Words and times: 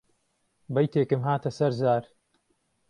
بهیتێکم 0.73 1.21
هاته 1.27 1.49
سهر 1.57 1.73
زار 1.81 2.03